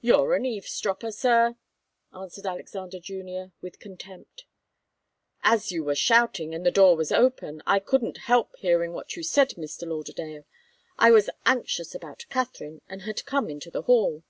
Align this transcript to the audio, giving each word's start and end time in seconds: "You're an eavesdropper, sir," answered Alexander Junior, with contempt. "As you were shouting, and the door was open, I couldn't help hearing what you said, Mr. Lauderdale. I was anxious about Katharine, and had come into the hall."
"You're 0.00 0.34
an 0.34 0.46
eavesdropper, 0.46 1.12
sir," 1.12 1.56
answered 2.14 2.46
Alexander 2.46 2.98
Junior, 2.98 3.52
with 3.60 3.78
contempt. 3.78 4.46
"As 5.42 5.70
you 5.72 5.84
were 5.84 5.94
shouting, 5.94 6.54
and 6.54 6.64
the 6.64 6.70
door 6.70 6.96
was 6.96 7.12
open, 7.12 7.62
I 7.66 7.78
couldn't 7.78 8.16
help 8.16 8.56
hearing 8.56 8.94
what 8.94 9.14
you 9.14 9.22
said, 9.22 9.50
Mr. 9.56 9.86
Lauderdale. 9.86 10.46
I 10.98 11.10
was 11.10 11.28
anxious 11.44 11.94
about 11.94 12.24
Katharine, 12.30 12.80
and 12.88 13.02
had 13.02 13.26
come 13.26 13.50
into 13.50 13.70
the 13.70 13.82
hall." 13.82 14.22